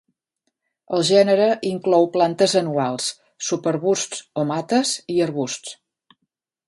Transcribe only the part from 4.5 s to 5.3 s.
mates i